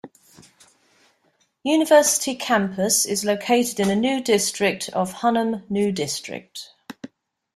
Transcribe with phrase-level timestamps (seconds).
[1.61, 6.73] University campus is located in a new district of Hunnan New District.